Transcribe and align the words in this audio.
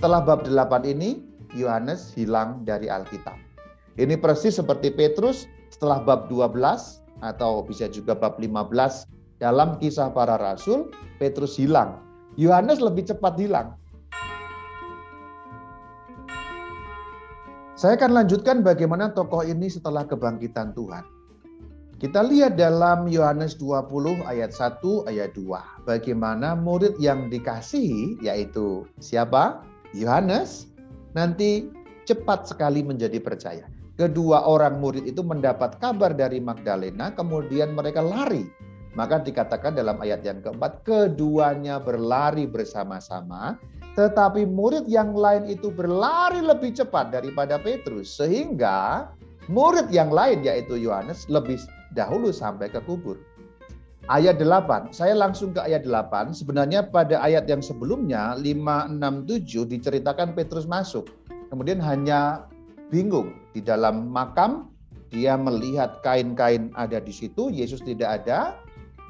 Setelah 0.00 0.24
bab 0.24 0.48
8 0.48 0.88
ini, 0.88 1.20
Yohanes 1.52 2.16
hilang 2.16 2.64
dari 2.64 2.88
Alkitab. 2.88 3.36
Ini 4.00 4.16
persis 4.16 4.56
seperti 4.56 4.88
Petrus 4.96 5.44
setelah 5.68 6.00
bab 6.00 6.24
12 6.32 6.56
atau 7.20 7.60
bisa 7.60 7.84
juga 7.84 8.16
bab 8.16 8.40
15 8.40 9.04
dalam 9.44 9.76
kisah 9.76 10.08
para 10.08 10.40
rasul, 10.40 10.88
Petrus 11.20 11.60
hilang. 11.60 12.00
Yohanes 12.40 12.80
lebih 12.80 13.12
cepat 13.12 13.36
hilang. 13.36 13.76
Saya 17.76 18.00
akan 18.00 18.24
lanjutkan 18.24 18.64
bagaimana 18.64 19.12
tokoh 19.12 19.44
ini 19.44 19.68
setelah 19.68 20.08
kebangkitan 20.08 20.72
Tuhan. 20.72 21.04
Kita 22.00 22.24
lihat 22.24 22.56
dalam 22.56 23.04
Yohanes 23.04 23.52
20 23.60 24.24
ayat 24.24 24.56
1 24.56 24.80
ayat 25.12 25.36
2. 25.36 25.84
Bagaimana 25.84 26.56
murid 26.56 26.96
yang 26.96 27.28
dikasihi 27.28 28.24
yaitu 28.24 28.88
siapa? 28.96 29.68
Yohanes 29.94 30.70
nanti 31.14 31.70
cepat 32.06 32.46
sekali 32.46 32.82
menjadi 32.82 33.18
percaya. 33.18 33.66
Kedua 33.98 34.48
orang 34.48 34.80
murid 34.80 35.04
itu 35.04 35.20
mendapat 35.20 35.76
kabar 35.78 36.16
dari 36.16 36.40
Magdalena 36.40 37.12
kemudian 37.12 37.76
mereka 37.76 38.00
lari. 38.00 38.48
Maka 38.98 39.22
dikatakan 39.22 39.78
dalam 39.78 40.02
ayat 40.02 40.26
yang 40.26 40.42
keempat 40.42 40.82
keduanya 40.82 41.78
berlari 41.78 42.48
bersama-sama 42.50 43.54
tetapi 43.98 44.46
murid 44.46 44.86
yang 44.86 45.12
lain 45.12 45.50
itu 45.50 45.68
berlari 45.68 46.38
lebih 46.38 46.72
cepat 46.72 47.10
daripada 47.10 47.58
Petrus. 47.58 48.14
Sehingga 48.14 49.10
murid 49.50 49.90
yang 49.90 50.14
lain 50.14 50.46
yaitu 50.46 50.78
Yohanes 50.78 51.26
lebih 51.26 51.58
dahulu 51.98 52.30
sampai 52.30 52.70
ke 52.70 52.78
kubur. 52.86 53.18
Ayat 54.10 54.42
8, 54.42 54.90
saya 54.90 55.14
langsung 55.14 55.54
ke 55.54 55.62
ayat 55.62 55.86
8. 55.86 56.34
Sebenarnya 56.34 56.82
pada 56.82 57.22
ayat 57.22 57.46
yang 57.46 57.62
sebelumnya 57.62 58.34
5, 58.34 58.42
6, 58.42 58.98
7 58.98 59.70
diceritakan 59.70 60.34
Petrus 60.34 60.66
masuk. 60.66 61.06
Kemudian 61.46 61.78
hanya 61.78 62.50
bingung 62.90 63.38
di 63.54 63.62
dalam 63.62 64.10
makam 64.10 64.66
dia 65.14 65.38
melihat 65.38 66.02
kain-kain 66.02 66.74
ada 66.74 66.98
di 66.98 67.14
situ, 67.14 67.54
Yesus 67.54 67.86
tidak 67.86 68.26
ada, 68.26 68.58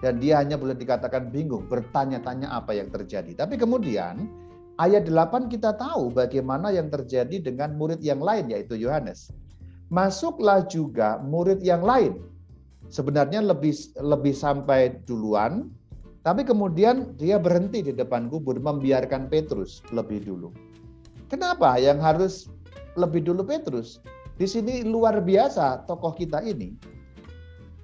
dan 0.05 0.21
dia 0.21 0.37
hanya 0.37 0.61
boleh 0.61 0.77
dikatakan 0.77 1.33
bingung, 1.33 1.65
bertanya-tanya 1.65 2.53
apa 2.53 2.77
yang 2.77 2.93
terjadi. 2.93 3.33
Tapi 3.33 3.57
kemudian 3.57 4.29
ayat 4.77 5.09
8 5.09 5.49
kita 5.49 5.81
tahu 5.81 6.13
bagaimana 6.13 6.77
yang 6.77 6.93
terjadi 6.93 7.41
dengan 7.41 7.73
murid 7.73 8.05
yang 8.05 8.21
lain 8.21 8.53
yaitu 8.53 8.77
Yohanes. 8.77 9.33
Masuklah 9.89 10.69
juga 10.69 11.17
murid 11.25 11.65
yang 11.65 11.81
lain. 11.81 12.21
Sebenarnya 12.91 13.39
lebih 13.39 13.73
lebih 14.03 14.35
sampai 14.35 14.99
duluan, 15.07 15.71
tapi 16.27 16.43
kemudian 16.43 17.15
dia 17.17 17.39
berhenti 17.39 17.81
di 17.87 17.95
depan 17.95 18.29
kubur 18.29 18.59
membiarkan 18.59 19.31
Petrus 19.31 19.81
lebih 19.95 20.27
dulu. 20.27 20.51
Kenapa 21.31 21.79
yang 21.79 22.03
harus 22.03 22.51
lebih 22.99 23.23
dulu 23.23 23.47
Petrus? 23.47 24.03
Di 24.37 24.45
sini 24.45 24.83
luar 24.83 25.23
biasa 25.23 25.87
tokoh 25.87 26.19
kita 26.19 26.43
ini. 26.43 26.75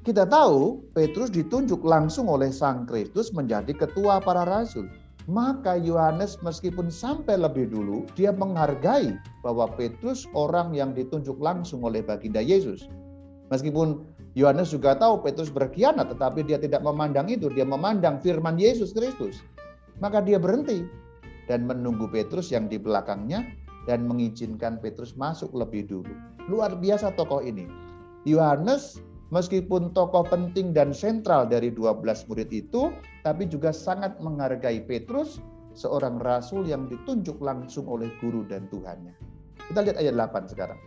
Kita 0.02 0.26
tahu 0.26 0.82
Petrus 0.94 1.30
ditunjuk 1.30 1.82
langsung 1.82 2.26
oleh 2.26 2.50
Sang 2.50 2.86
Kristus 2.86 3.30
menjadi 3.30 3.74
ketua 3.74 4.18
para 4.18 4.42
rasul. 4.42 4.90
Maka 5.26 5.74
Yohanes 5.74 6.38
meskipun 6.46 6.86
sampai 6.86 7.34
lebih 7.34 7.74
dulu, 7.74 8.06
dia 8.14 8.30
menghargai 8.30 9.18
bahwa 9.42 9.66
Petrus 9.74 10.22
orang 10.38 10.70
yang 10.70 10.94
ditunjuk 10.94 11.34
langsung 11.42 11.82
oleh 11.82 11.98
baginda 12.06 12.38
Yesus. 12.38 12.86
Meskipun 13.50 14.06
Yohanes 14.36 14.68
juga 14.68 14.92
tahu 14.92 15.24
Petrus 15.24 15.48
berkhianat, 15.48 16.12
tetapi 16.12 16.44
dia 16.44 16.60
tidak 16.60 16.84
memandang 16.84 17.32
itu. 17.32 17.48
Dia 17.48 17.64
memandang 17.64 18.20
firman 18.20 18.60
Yesus 18.60 18.92
Kristus. 18.92 19.40
Maka 20.04 20.20
dia 20.20 20.36
berhenti 20.36 20.84
dan 21.48 21.64
menunggu 21.64 22.04
Petrus 22.12 22.52
yang 22.52 22.68
di 22.68 22.76
belakangnya 22.76 23.48
dan 23.88 24.04
mengizinkan 24.04 24.76
Petrus 24.76 25.16
masuk 25.16 25.56
lebih 25.56 25.88
dulu. 25.88 26.12
Luar 26.52 26.76
biasa 26.76 27.16
tokoh 27.16 27.40
ini. 27.40 27.64
Yohanes 28.28 29.00
Meskipun 29.34 29.90
tokoh 29.90 30.22
penting 30.22 30.70
dan 30.70 30.94
sentral 30.94 31.50
dari 31.50 31.74
12 31.74 32.30
murid 32.30 32.46
itu, 32.54 32.94
tapi 33.26 33.50
juga 33.50 33.74
sangat 33.74 34.22
menghargai 34.22 34.86
Petrus, 34.86 35.42
seorang 35.74 36.22
rasul 36.22 36.62
yang 36.62 36.86
ditunjuk 36.86 37.34
langsung 37.42 37.90
oleh 37.90 38.06
guru 38.22 38.46
dan 38.46 38.70
Tuhannya. 38.70 39.10
Kita 39.66 39.82
lihat 39.82 39.98
ayat 39.98 40.14
8 40.14 40.46
sekarang. 40.46 40.78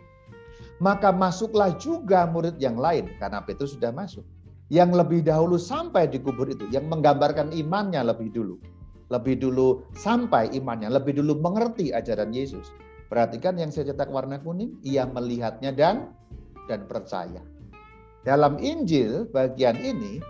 Maka 0.80 1.12
masuklah 1.12 1.76
juga 1.76 2.24
murid 2.24 2.56
yang 2.56 2.80
lain, 2.80 3.12
karena 3.20 3.44
Petrus 3.44 3.76
sudah 3.76 3.92
masuk. 3.92 4.24
Yang 4.72 4.96
lebih 4.96 5.20
dahulu 5.20 5.60
sampai 5.60 6.08
di 6.08 6.16
kubur 6.16 6.48
itu, 6.48 6.64
yang 6.72 6.88
menggambarkan 6.88 7.52
imannya 7.52 8.00
lebih 8.00 8.32
dulu. 8.32 8.56
Lebih 9.12 9.42
dulu 9.42 9.84
sampai 9.92 10.48
imannya, 10.56 10.88
lebih 10.88 11.20
dulu 11.20 11.36
mengerti 11.36 11.92
ajaran 11.92 12.32
Yesus. 12.32 12.72
Perhatikan 13.10 13.58
yang 13.58 13.68
saya 13.74 13.92
cetak 13.92 14.08
warna 14.08 14.40
kuning, 14.40 14.78
ia 14.86 15.04
melihatnya 15.04 15.74
dan 15.74 16.14
dan 16.70 16.86
percaya. 16.86 17.42
Dalam 18.22 18.56
Injil 18.62 19.26
bagian 19.34 19.74
ini, 19.82 20.22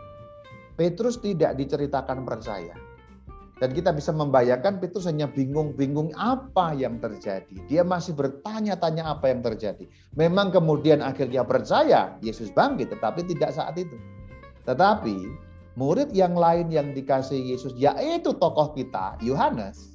Petrus 0.80 1.20
tidak 1.20 1.60
diceritakan 1.60 2.24
percaya. 2.24 2.72
Dan 3.60 3.76
kita 3.76 3.92
bisa 3.92 4.08
membayangkan 4.16 4.80
Petrus 4.80 5.04
hanya 5.04 5.28
bingung-bingung 5.28 6.16
apa 6.16 6.72
yang 6.72 6.96
terjadi. 6.96 7.52
Dia 7.68 7.84
masih 7.84 8.16
bertanya-tanya 8.16 9.04
apa 9.04 9.28
yang 9.28 9.44
terjadi. 9.44 9.84
Memang 10.16 10.48
kemudian 10.48 11.04
akhirnya 11.04 11.44
percaya 11.44 12.16
Yesus 12.24 12.48
bangkit, 12.56 12.88
tetapi 12.96 13.20
tidak 13.28 13.52
saat 13.52 13.76
itu. 13.76 14.00
Tetapi 14.64 15.16
murid 15.76 16.08
yang 16.16 16.32
lain 16.32 16.72
yang 16.72 16.96
dikasih 16.96 17.36
Yesus, 17.36 17.76
yaitu 17.76 18.32
tokoh 18.32 18.72
kita, 18.72 19.20
Yohanes, 19.20 19.92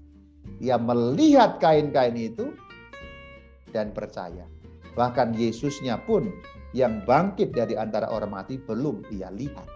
ia 0.62 0.78
melihat 0.78 1.58
kain-kain 1.58 2.14
itu 2.14 2.53
dan 3.74 3.90
percaya. 3.97 4.46
Bahkan 4.94 5.34
Yesusnya 5.36 6.00
pun 6.06 6.30
yang 6.78 7.02
bangkit 7.03 7.52
dari 7.52 7.74
antara 7.74 8.14
orang 8.14 8.30
mati 8.30 8.62
belum 8.62 9.09
ia 9.09 9.34
lihat. 9.34 9.68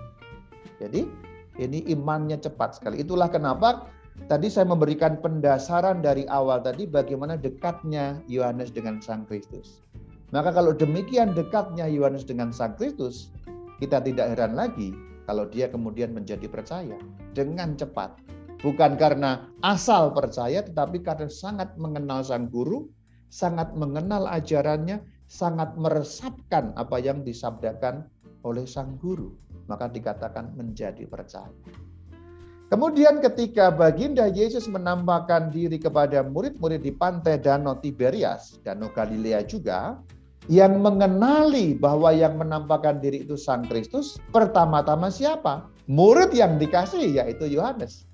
Jadi 0.79 1.09
ini 1.59 1.83
imannya 1.91 2.39
cepat 2.39 2.79
sekali. 2.79 3.03
Itulah 3.03 3.27
kenapa 3.27 3.91
tadi 4.31 4.47
saya 4.47 4.65
memberikan 4.65 5.19
pendasaran 5.19 5.99
dari 5.99 6.23
awal 6.31 6.63
tadi 6.63 6.87
bagaimana 6.87 7.35
dekatnya 7.35 8.23
Yohanes 8.31 8.71
dengan 8.71 9.03
Sang 9.03 9.27
Kristus. 9.27 9.83
Maka 10.31 10.55
kalau 10.55 10.71
demikian 10.71 11.35
dekatnya 11.35 11.85
Yohanes 11.91 12.23
dengan 12.23 12.55
Sang 12.55 12.79
Kristus, 12.79 13.35
kita 13.83 13.99
tidak 13.99 14.33
heran 14.37 14.55
lagi 14.55 14.95
kalau 15.27 15.45
dia 15.51 15.67
kemudian 15.67 16.15
menjadi 16.15 16.47
percaya 16.47 16.95
dengan 17.35 17.75
cepat. 17.75 18.15
Bukan 18.59 18.99
karena 18.99 19.47
asal 19.63 20.11
percaya, 20.11 20.59
tetapi 20.59 20.99
karena 20.99 21.31
sangat 21.31 21.71
mengenal 21.79 22.23
Sang 22.27 22.51
Guru, 22.51 22.91
sangat 23.31 23.71
mengenal 23.77 24.27
ajarannya, 24.27 24.99
sangat 25.29 25.77
meresapkan 25.77 26.73
apa 26.75 26.97
yang 26.97 27.21
disabdakan 27.21 28.09
oleh 28.41 28.65
sang 28.65 28.97
guru, 28.97 29.35
maka 29.69 29.85
dikatakan 29.85 30.57
menjadi 30.57 31.05
percaya. 31.05 31.53
Kemudian 32.69 33.17
ketika 33.21 33.73
baginda 33.73 34.29
Yesus 34.29 34.69
menampakkan 34.69 35.49
diri 35.49 35.81
kepada 35.81 36.21
murid-murid 36.21 36.85
di 36.85 36.93
pantai 36.93 37.41
Danau 37.41 37.77
Tiberias, 37.81 38.61
Danau 38.61 38.93
Galilea 38.93 39.41
juga, 39.45 39.97
yang 40.49 40.81
mengenali 40.81 41.73
bahwa 41.77 42.13
yang 42.13 42.37
menampakkan 42.37 43.01
diri 43.01 43.25
itu 43.25 43.37
Sang 43.37 43.65
Kristus, 43.65 44.21
pertama-tama 44.29 45.09
siapa? 45.09 45.65
Murid 45.89 46.29
yang 46.33 46.61
dikasih 46.61 47.09
yaitu 47.09 47.49
Yohanes. 47.49 48.05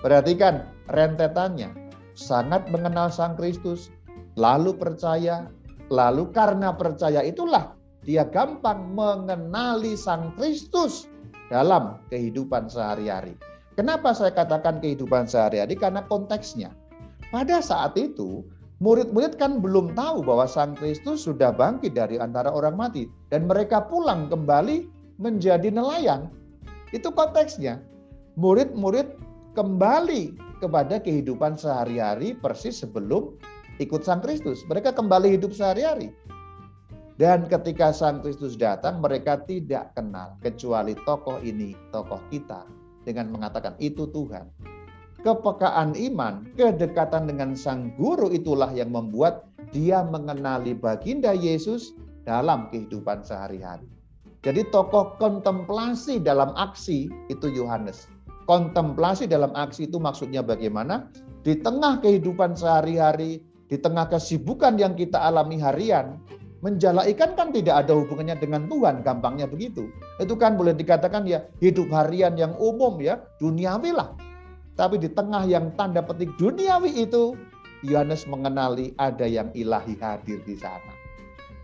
Perhatikan 0.00 0.68
rentetannya. 0.88 1.72
Sangat 2.16 2.68
mengenal 2.72 3.12
Sang 3.12 3.36
Kristus, 3.36 3.92
lalu 4.36 4.72
percaya, 4.76 5.48
Lalu 5.92 6.32
karena 6.32 6.72
percaya 6.72 7.20
itulah 7.20 7.76
dia 8.02 8.26
gampang 8.26 8.94
mengenali 8.98 9.94
Sang 9.94 10.34
Kristus 10.34 11.06
dalam 11.50 12.02
kehidupan 12.10 12.66
sehari-hari. 12.66 13.38
Kenapa 13.78 14.12
saya 14.12 14.34
katakan 14.34 14.82
kehidupan 14.82 15.30
sehari-hari? 15.30 15.78
Karena 15.78 16.04
konteksnya. 16.04 16.74
Pada 17.32 17.64
saat 17.64 17.96
itu, 17.96 18.44
murid-murid 18.84 19.40
kan 19.40 19.62
belum 19.64 19.96
tahu 19.96 20.20
bahwa 20.20 20.44
Sang 20.44 20.76
Kristus 20.76 21.24
sudah 21.24 21.54
bangkit 21.54 21.96
dari 21.96 22.20
antara 22.20 22.52
orang 22.52 22.76
mati. 22.76 23.08
Dan 23.32 23.48
mereka 23.48 23.86
pulang 23.88 24.28
kembali 24.28 24.90
menjadi 25.16 25.72
nelayan. 25.72 26.28
Itu 26.92 27.14
konteksnya. 27.14 27.80
Murid-murid 28.36 29.16
kembali 29.56 30.36
kepada 30.60 31.00
kehidupan 31.00 31.56
sehari-hari 31.56 32.36
persis 32.36 32.84
sebelum 32.84 33.32
ikut 33.80 34.04
Sang 34.04 34.20
Kristus. 34.20 34.60
Mereka 34.68 34.92
kembali 34.92 35.32
hidup 35.38 35.56
sehari-hari. 35.56 36.12
Dan 37.20 37.46
ketika 37.48 37.92
Sang 37.92 38.24
Kristus 38.24 38.56
datang, 38.56 39.00
mereka 39.04 39.40
tidak 39.44 39.92
kenal 39.92 40.36
kecuali 40.40 40.96
tokoh 41.04 41.38
ini, 41.44 41.76
tokoh 41.92 42.18
kita, 42.32 42.64
dengan 43.04 43.32
mengatakan 43.32 43.76
itu 43.80 44.08
Tuhan. 44.08 44.48
Kepekaan 45.22 45.94
iman, 45.94 46.50
kedekatan 46.58 47.30
dengan 47.30 47.54
Sang 47.54 47.94
Guru 47.94 48.32
itulah 48.32 48.72
yang 48.74 48.90
membuat 48.90 49.46
dia 49.70 50.02
mengenali 50.02 50.74
baginda 50.74 51.30
Yesus 51.30 51.94
dalam 52.26 52.72
kehidupan 52.74 53.22
sehari-hari. 53.22 53.86
Jadi 54.42 54.66
tokoh 54.74 55.14
kontemplasi 55.22 56.18
dalam 56.18 56.50
aksi 56.58 57.06
itu 57.30 57.46
Yohanes. 57.46 58.10
Kontemplasi 58.50 59.30
dalam 59.30 59.54
aksi 59.54 59.86
itu 59.86 60.02
maksudnya 60.02 60.42
bagaimana? 60.42 61.06
di 61.42 61.58
tengah 61.58 61.98
kehidupan 61.98 62.54
sehari-hari, 62.54 63.42
di 63.66 63.76
tengah 63.78 64.06
kesibukan 64.06 64.78
yang 64.78 64.94
kita 64.94 65.18
alami 65.18 65.58
harian, 65.58 66.22
menjala 66.62 67.04
ikan 67.10 67.34
kan 67.34 67.50
tidak 67.50 67.84
ada 67.84 67.92
hubungannya 67.98 68.38
dengan 68.38 68.70
Tuhan, 68.70 69.02
gampangnya 69.02 69.50
begitu. 69.50 69.90
Itu 70.22 70.38
kan 70.38 70.54
boleh 70.54 70.72
dikatakan 70.72 71.26
ya 71.26 71.42
hidup 71.58 71.90
harian 71.90 72.38
yang 72.38 72.54
umum 72.56 73.02
ya, 73.02 73.18
duniawi 73.42 73.90
lah. 73.90 74.14
Tapi 74.78 74.96
di 74.96 75.10
tengah 75.10 75.44
yang 75.44 75.74
tanda 75.74 76.00
petik 76.00 76.30
duniawi 76.38 77.02
itu, 77.02 77.36
Yohanes 77.82 78.24
mengenali 78.30 78.94
ada 78.96 79.26
yang 79.26 79.50
ilahi 79.52 79.98
hadir 79.98 80.38
di 80.46 80.54
sana. 80.54 80.94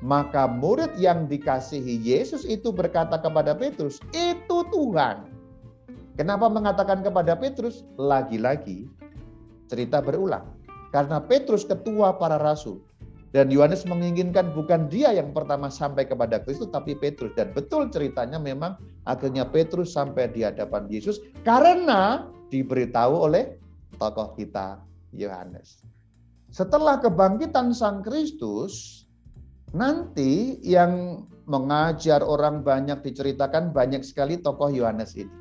Maka 0.02 0.46
murid 0.46 0.94
yang 0.98 1.26
dikasihi 1.26 2.02
Yesus 2.02 2.46
itu 2.46 2.70
berkata 2.70 3.18
kepada 3.18 3.54
Petrus, 3.54 4.02
itu 4.14 4.66
Tuhan. 4.70 5.26
Kenapa 6.18 6.50
mengatakan 6.50 7.02
kepada 7.06 7.38
Petrus? 7.38 7.86
Lagi-lagi 7.94 8.90
cerita 9.70 10.02
berulang. 10.02 10.46
Karena 10.90 11.22
Petrus 11.22 11.62
ketua 11.62 12.14
para 12.18 12.38
rasul. 12.38 12.82
Dan 13.28 13.52
Yohanes 13.52 13.84
menginginkan 13.84 14.56
bukan 14.56 14.88
dia 14.88 15.12
yang 15.12 15.36
pertama 15.36 15.68
sampai 15.68 16.08
kepada 16.08 16.40
Kristus, 16.40 16.72
tapi 16.72 16.96
Petrus. 16.96 17.36
Dan 17.36 17.52
betul 17.52 17.92
ceritanya 17.92 18.40
memang 18.40 18.80
akhirnya 19.04 19.44
Petrus 19.44 19.92
sampai 19.92 20.32
di 20.32 20.40
hadapan 20.40 20.88
Yesus 20.88 21.20
karena 21.44 22.24
diberitahu 22.48 23.28
oleh 23.28 23.60
tokoh 24.00 24.32
kita 24.32 24.80
Yohanes. 25.12 25.84
Setelah 26.48 26.96
kebangkitan 27.04 27.76
Sang 27.76 28.00
Kristus, 28.00 29.04
nanti 29.76 30.56
yang 30.64 31.24
mengajar 31.44 32.24
orang 32.24 32.64
banyak 32.64 33.04
diceritakan 33.04 33.76
banyak 33.76 34.00
sekali 34.00 34.40
tokoh 34.40 34.72
Yohanes 34.72 35.12
ini. 35.16 35.32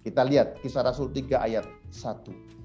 Kita 0.00 0.24
lihat 0.24 0.56
kisah 0.64 0.80
Rasul 0.80 1.12
3 1.12 1.36
ayat 1.36 1.68
1. 1.92 2.59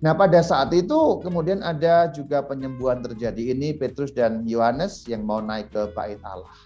Nah 0.00 0.16
pada 0.16 0.40
saat 0.40 0.72
itu 0.72 1.20
kemudian 1.20 1.60
ada 1.60 2.08
juga 2.08 2.40
penyembuhan 2.40 3.04
terjadi 3.04 3.52
ini 3.52 3.76
Petrus 3.76 4.16
dan 4.16 4.48
Yohanes 4.48 5.04
yang 5.04 5.28
mau 5.28 5.44
naik 5.44 5.68
ke 5.76 5.92
bait 5.92 6.16
Allah. 6.24 6.56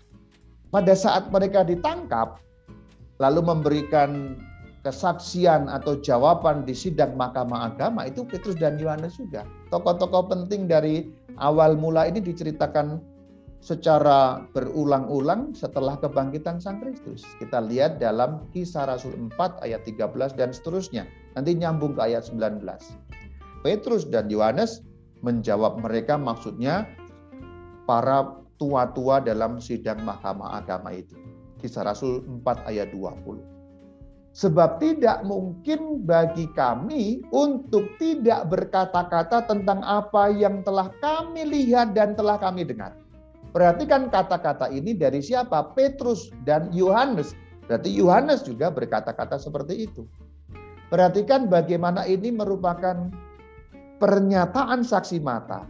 Pada 0.70 0.94
saat 0.94 1.34
mereka 1.34 1.66
ditangkap 1.66 2.38
lalu 3.18 3.42
memberikan 3.42 4.38
kesaksian 4.86 5.66
atau 5.66 5.98
jawaban 5.98 6.62
di 6.62 6.76
sidang 6.76 7.18
mahkamah 7.18 7.74
agama 7.74 8.06
itu 8.06 8.22
Petrus 8.22 8.54
dan 8.54 8.78
Yohanes 8.78 9.18
juga. 9.18 9.42
Tokoh-tokoh 9.74 10.30
penting 10.30 10.70
dari 10.70 11.10
awal 11.40 11.74
mula 11.74 12.06
ini 12.06 12.22
diceritakan 12.22 13.02
secara 13.64 14.44
berulang-ulang 14.52 15.56
setelah 15.56 15.96
kebangkitan 15.96 16.60
Sang 16.60 16.84
Kristus. 16.84 17.24
Kita 17.40 17.64
lihat 17.64 17.96
dalam 17.96 18.44
kisah 18.52 18.84
Rasul 18.84 19.16
4 19.16 19.64
ayat 19.64 19.88
13 19.88 20.36
dan 20.36 20.52
seterusnya. 20.52 21.08
Nanti 21.32 21.56
nyambung 21.56 21.96
ke 21.96 22.04
ayat 22.04 22.28
19. 22.28 22.60
Petrus 23.64 24.04
dan 24.04 24.28
Yohanes 24.28 24.84
menjawab 25.24 25.80
mereka 25.80 26.20
maksudnya 26.20 26.84
para 27.88 28.36
tua-tua 28.60 29.24
dalam 29.24 29.56
sidang 29.56 30.04
mahkamah 30.04 30.60
agama 30.60 30.92
itu. 30.92 31.16
Kisah 31.64 31.88
Rasul 31.88 32.20
4 32.44 32.68
ayat 32.68 32.92
20. 32.92 33.40
Sebab 34.36 34.82
tidak 34.84 35.24
mungkin 35.24 36.04
bagi 36.04 36.44
kami 36.52 37.24
untuk 37.32 37.88
tidak 37.96 38.52
berkata-kata 38.52 39.48
tentang 39.48 39.80
apa 39.80 40.28
yang 40.28 40.60
telah 40.60 40.92
kami 41.00 41.48
lihat 41.48 41.96
dan 41.96 42.12
telah 42.12 42.36
kami 42.36 42.68
dengar. 42.68 42.92
Perhatikan 43.54 44.12
kata-kata 44.12 44.68
ini 44.74 44.92
dari 44.92 45.24
siapa? 45.24 45.72
Petrus 45.72 46.28
dan 46.44 46.68
Yohanes. 46.74 47.32
Berarti 47.64 47.94
Yohanes 47.94 48.44
juga 48.44 48.68
berkata-kata 48.68 49.40
seperti 49.40 49.88
itu. 49.88 50.04
Perhatikan 50.90 51.48
bagaimana 51.48 52.04
ini 52.04 52.34
merupakan 52.34 53.08
pernyataan 53.98 54.82
saksi 54.82 55.20
mata. 55.22 55.66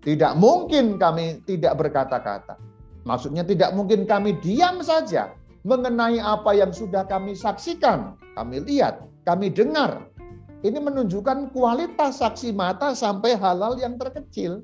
Tidak 0.00 0.32
mungkin 0.40 0.96
kami 0.96 1.44
tidak 1.44 1.76
berkata-kata. 1.76 2.56
Maksudnya 3.04 3.44
tidak 3.44 3.72
mungkin 3.76 4.04
kami 4.08 4.36
diam 4.40 4.80
saja 4.80 5.32
mengenai 5.64 6.20
apa 6.20 6.56
yang 6.56 6.72
sudah 6.72 7.04
kami 7.04 7.36
saksikan, 7.36 8.16
kami 8.36 8.64
lihat, 8.64 9.04
kami 9.28 9.52
dengar. 9.52 10.08
Ini 10.60 10.76
menunjukkan 10.76 11.56
kualitas 11.56 12.20
saksi 12.20 12.52
mata 12.52 12.92
sampai 12.92 13.36
halal 13.36 13.80
yang 13.80 13.96
terkecil. 13.96 14.60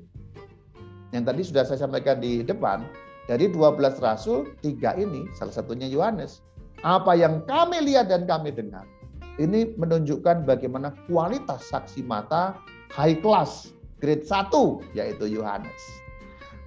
Yang 1.09 1.23
tadi 1.25 1.41
sudah 1.41 1.63
saya 1.65 1.79
sampaikan 1.85 2.21
di 2.21 2.45
depan, 2.45 2.85
dari 3.25 3.49
12 3.49 3.97
rasul, 3.97 4.53
tiga 4.61 4.93
ini, 4.93 5.25
salah 5.33 5.53
satunya 5.53 5.89
Yohanes. 5.89 6.45
Apa 6.85 7.17
yang 7.17 7.41
kami 7.49 7.81
lihat 7.81 8.13
dan 8.13 8.29
kami 8.29 8.53
dengar. 8.53 8.85
Ini 9.37 9.77
menunjukkan 9.77 10.45
bagaimana 10.45 10.93
kualitas 11.09 11.65
saksi 11.69 12.05
mata 12.05 12.57
high 12.91 13.17
class, 13.19 13.71
grade 13.99 14.25
1, 14.25 14.51
yaitu 14.97 15.25
Yohanes. 15.27 15.81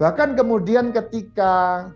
Bahkan 0.01 0.33
kemudian 0.33 0.97
ketika 0.97 1.87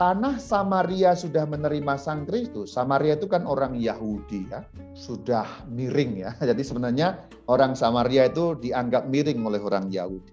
tanah 0.00 0.40
Samaria 0.40 1.12
sudah 1.12 1.44
menerima 1.44 2.00
Sang 2.00 2.24
Kristus, 2.24 2.72
Samaria 2.72 3.14
itu 3.14 3.28
kan 3.28 3.44
orang 3.44 3.76
Yahudi 3.76 4.48
ya, 4.48 4.64
sudah 4.96 5.44
miring 5.68 6.24
ya. 6.24 6.32
Jadi 6.48 6.64
sebenarnya 6.64 7.28
orang 7.52 7.76
Samaria 7.76 8.26
itu 8.28 8.56
dianggap 8.56 9.06
miring 9.12 9.44
oleh 9.44 9.60
orang 9.60 9.92
Yahudi. 9.92 10.32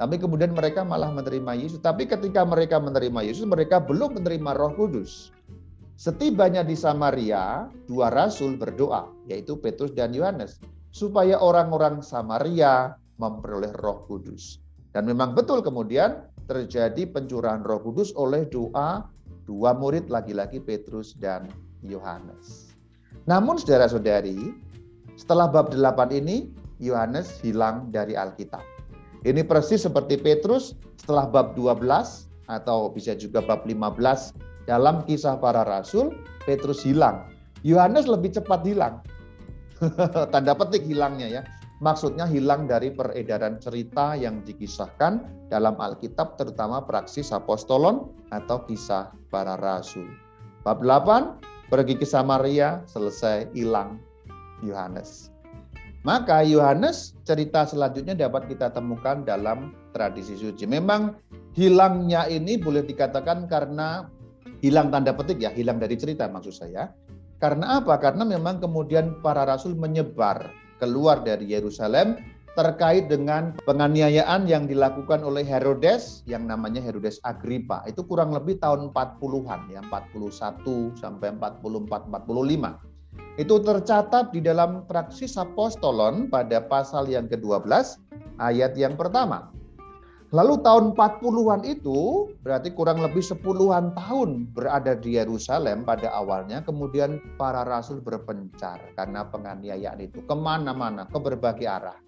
Tapi 0.00 0.16
kemudian 0.16 0.56
mereka 0.56 0.80
malah 0.80 1.12
menerima 1.12 1.60
Yesus. 1.60 1.84
Tapi 1.84 2.08
ketika 2.08 2.40
mereka 2.48 2.80
menerima 2.80 3.20
Yesus, 3.20 3.44
mereka 3.44 3.84
belum 3.84 4.16
menerima 4.16 4.56
Roh 4.56 4.72
Kudus. 4.72 5.28
Setibanya 6.00 6.64
di 6.64 6.72
Samaria, 6.72 7.68
dua 7.84 8.08
rasul 8.08 8.56
berdoa, 8.56 9.12
yaitu 9.28 9.60
Petrus 9.60 9.92
dan 9.92 10.16
Yohanes 10.16 10.56
supaya 10.90 11.38
orang-orang 11.38 12.02
Samaria 12.02 12.94
memperoleh 13.18 13.70
Roh 13.78 14.06
Kudus. 14.06 14.58
Dan 14.90 15.06
memang 15.06 15.38
betul 15.38 15.62
kemudian 15.62 16.26
terjadi 16.50 17.06
pencurahan 17.06 17.62
Roh 17.62 17.78
Kudus 17.78 18.10
oleh 18.18 18.46
doa 18.50 19.06
dua 19.46 19.74
murid 19.74 20.10
lagi-lagi 20.10 20.58
Petrus 20.62 21.14
dan 21.18 21.50
Yohanes. 21.82 22.74
Namun 23.26 23.58
saudara-saudari, 23.58 24.54
setelah 25.18 25.50
bab 25.50 25.74
8 25.74 26.10
ini 26.14 26.50
Yohanes 26.80 27.42
hilang 27.44 27.90
dari 27.92 28.16
Alkitab. 28.16 28.62
Ini 29.26 29.44
persis 29.44 29.84
seperti 29.84 30.16
Petrus 30.16 30.72
setelah 30.96 31.28
bab 31.28 31.52
12 31.52 31.84
atau 32.48 32.88
bisa 32.88 33.12
juga 33.12 33.44
bab 33.44 33.68
15 33.68 34.32
dalam 34.64 35.04
kisah 35.04 35.36
para 35.36 35.66
rasul, 35.66 36.14
Petrus 36.48 36.80
hilang. 36.86 37.28
Yohanes 37.60 38.08
lebih 38.08 38.32
cepat 38.32 38.64
hilang. 38.64 39.04
Tanda 40.32 40.52
petik 40.56 40.84
hilangnya 40.84 41.28
ya. 41.28 41.42
Maksudnya 41.80 42.28
hilang 42.28 42.68
dari 42.68 42.92
peredaran 42.92 43.56
cerita 43.56 44.12
yang 44.12 44.44
dikisahkan 44.44 45.48
dalam 45.48 45.80
Alkitab 45.80 46.36
terutama 46.36 46.84
praksis 46.84 47.32
apostolon 47.32 48.12
atau 48.28 48.60
kisah 48.68 49.08
para 49.32 49.56
rasul. 49.56 50.04
Bab 50.60 50.84
8, 50.84 51.72
pergi 51.72 51.96
ke 51.96 52.04
Samaria, 52.04 52.84
selesai 52.84 53.48
hilang 53.56 53.96
Yohanes. 54.60 55.32
Maka 56.04 56.44
Yohanes 56.44 57.16
cerita 57.24 57.64
selanjutnya 57.64 58.12
dapat 58.12 58.48
kita 58.48 58.72
temukan 58.72 59.24
dalam 59.24 59.72
tradisi 59.96 60.36
suci. 60.36 60.68
Memang 60.68 61.16
hilangnya 61.56 62.28
ini 62.28 62.60
boleh 62.60 62.84
dikatakan 62.84 63.48
karena 63.48 64.04
hilang 64.60 64.92
tanda 64.92 65.16
petik 65.16 65.40
ya, 65.40 65.48
hilang 65.52 65.80
dari 65.80 65.96
cerita 65.96 66.28
maksud 66.28 66.52
saya. 66.52 66.92
Karena 67.40 67.80
apa? 67.80 67.96
Karena 67.96 68.28
memang 68.28 68.60
kemudian 68.60 69.16
para 69.24 69.48
rasul 69.48 69.72
menyebar 69.72 70.52
keluar 70.76 71.24
dari 71.24 71.48
Yerusalem 71.48 72.20
terkait 72.52 73.08
dengan 73.08 73.56
penganiayaan 73.64 74.44
yang 74.44 74.68
dilakukan 74.68 75.24
oleh 75.24 75.40
Herodes 75.40 76.20
yang 76.28 76.44
namanya 76.44 76.84
Herodes 76.84 77.16
Agripa. 77.24 77.80
Itu 77.88 78.04
kurang 78.04 78.36
lebih 78.36 78.60
tahun 78.60 78.92
40-an 78.92 79.60
ya, 79.72 79.80
41 79.88 81.00
sampai 81.00 81.32
44 81.40 82.12
45. 82.12 83.40
Itu 83.40 83.56
tercatat 83.64 84.36
di 84.36 84.44
dalam 84.44 84.84
Praksis 84.84 85.40
Apostolon 85.40 86.28
pada 86.28 86.60
pasal 86.60 87.08
yang 87.08 87.24
ke-12 87.24 87.96
ayat 88.36 88.76
yang 88.76 89.00
pertama. 89.00 89.48
Lalu 90.30 90.62
tahun 90.62 90.94
40-an 90.94 91.66
itu 91.66 92.30
berarti 92.46 92.70
kurang 92.70 93.02
lebih 93.02 93.18
10-an 93.18 93.98
tahun 93.98 94.46
berada 94.54 94.94
di 94.94 95.18
Yerusalem 95.18 95.82
pada 95.82 96.14
awalnya. 96.14 96.62
Kemudian 96.62 97.18
para 97.34 97.66
rasul 97.66 97.98
berpencar 97.98 98.78
karena 98.94 99.26
penganiayaan 99.26 99.98
itu 99.98 100.22
ke 100.22 100.34
mana-mana, 100.38 101.10
ke 101.10 101.18
berbagai 101.18 101.66
arah. 101.66 101.98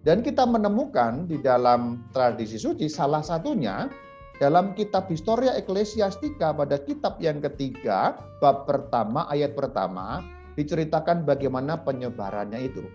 Dan 0.00 0.24
kita 0.24 0.48
menemukan 0.48 1.28
di 1.28 1.36
dalam 1.36 2.08
tradisi 2.16 2.56
suci 2.56 2.88
salah 2.88 3.20
satunya 3.20 3.92
dalam 4.40 4.72
kitab 4.72 5.12
Historia 5.12 5.52
Eklesiastika 5.52 6.56
pada 6.56 6.80
kitab 6.80 7.20
yang 7.20 7.44
ketiga, 7.44 8.16
bab 8.40 8.64
pertama, 8.64 9.28
ayat 9.28 9.52
pertama, 9.52 10.24
diceritakan 10.56 11.28
bagaimana 11.28 11.76
penyebarannya 11.84 12.72
itu. 12.72 12.88